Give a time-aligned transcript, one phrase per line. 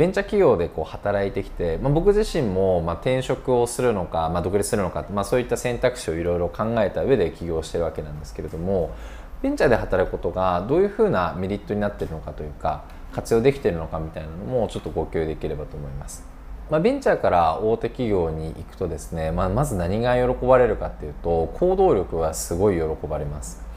[0.00, 8.94] ベンチャー企業でこう働いてきて、まあ、僕自身もまあ転職をするのか、まあ、独立するのか、まあ、そういった選択肢をいろいろ考えた上で起業してるわけなんですけれども
[9.42, 16.24] ベンチャーで働くことがどういうふうなメリットになってるのかというか活用できているのかみたいなのもちょっとご共有できればと思います。
[16.70, 23.68] まあ、ベンチャーから大手企業に行くとですね、まあ、まず何が喜ばれるかっていうと行動力がすごい喜ばれます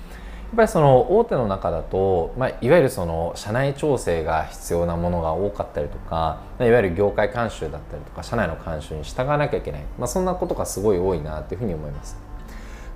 [0.55, 12.17] ぱりその大手の中だと、まあ、いわゆるその社内調整が必要なものが多かったりとかいわゆる業界慣習だったりとか社内の慣習に従わなきゃいけない、まあ、そんなことがすごい多いなというふうに思います。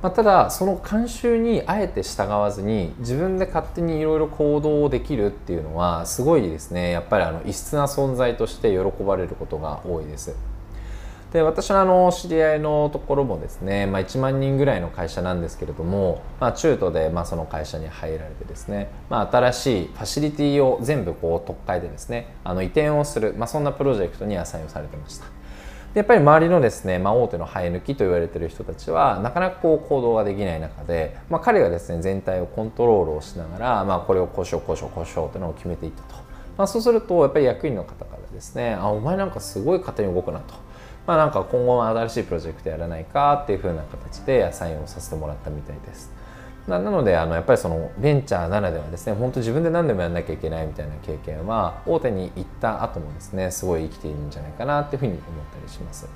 [0.01, 10.35] まあ、ただその慣習にあえて従わずに自分で勝手にいろいろ行動をできるっていうのはすごいですねやっぱりあの異質な存在として喜ばれることが多いです。
[11.33, 25.25] で私のあの知り合いのところもですね、まあ、1万人ぐらいの会社なんですけれども、まあ、中途でまあその会社に入られてですね、まあ、新しいファシリティを全部こう特会でですねあの移転をする、まあ、そんなプロジェクトにアサインをされてました。
[25.93, 36.15] やっぱり周りのですね、まあ、大手の生え抜きと言われてる人たちはなかなかこう行動ができない中で、まあ、彼がですね全体をコントロールをしながら、まあ、これをこうしようこうしようこうしようというのを決めていったと、
[36.55, 40.66] まあ、そうするとやっぱり役員の方からですねあお前なんかすごい勝手に動くなと。
[41.07, 46.11] まあ、なんか今後は新しいプロジェクトやらないかっていう風な形でサインをさせてもらったみたいです。
[46.67, 56.09] なのであのやっぱりそのベンチャーならではですね本当自分で何でもやんなきゃいけないみたいな経験は大手に行った後もですねすごい生きているんじゃないかなっていうふうに思ったりします。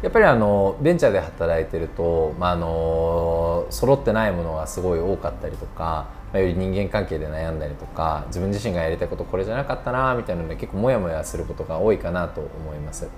[0.00, 13.08] やっぱりあのベンチャーで働いてると、まあ、あの揃ってないものがすごい多かったりとか、まあ、より人間関係で悩んだりとか自分自身がやりたいことこれじゃなかったなみたいなので結構モヤモヤすることが多いかなと思います。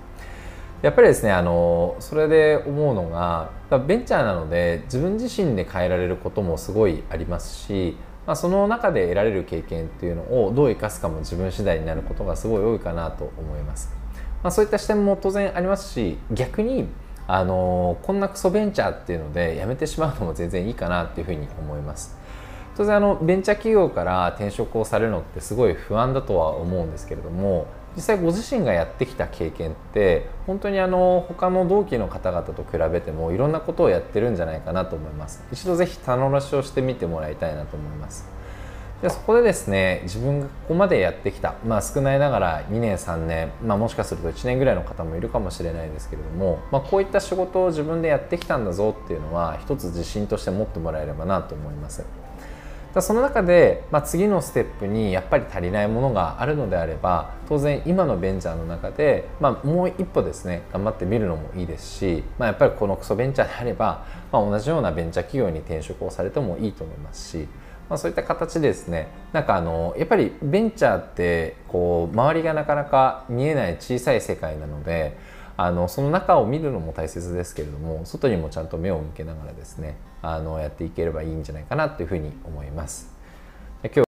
[0.86, 3.50] やっぱりですねあのそれで思うのが
[3.88, 13.90] ベンチャーなので自分自身で変えられることもすごいありますし、まあ、その中で得られる経験っていうのをどう生かすかも自分次第になることがすごい多いかなと思います、
[14.44, 16.86] まあ、そういった視点も当然ありますし逆に
[17.26, 22.16] あのこんなクソベンチャーっていうのでやめてしまうのも全然いいかなっていうふうに思います。
[22.76, 27.66] 当然あのベンチャー企業から転職をされるのってすごい不安だとは思うんですけれども
[27.96, 35.42] 実際ご自身がやってきた経験って本当にあの他の同期の方々と比べてもいろんなことをやってるんじゃないかなと思います。
[35.50, 38.28] 一度ぜひ棚卸しをしてみてもらいたいなと思います。
[39.00, 52.04] でそこでですね自分がここまでやってきた、まあ、少ないながら2年3年、まあ、もしかすると1年ぐらいの方もいるかもしれないですけれども、まあ、こういった仕事を自分でやってきたんだぞっていうのは一つ自信として持ってもらえればなと思います。
[52.96, 67.48] だその中で、まあ、次のステップにやっぱり足りないものがあるのであれば当然今のベンチャーの中で、まあ、もう一歩ですね頑張ってみるのもいいですし、まあ、やっぱりこのクソベンチャーであれば、ま、同じようなベンチャー企業に転職をされてもいいと思いますし、
[67.90, 75.18] まあ、そういった形でですねなんかあのやっぱりベンチャーってこう周りがなかなか見えない小さい世界なので
[75.56, 83.14] あのその中を見るのも大切ですけれども外にもちゃんと目を向けながらですねあのやっていければいいんじゃないかなというふうに思います。
[83.82, 84.00] 今日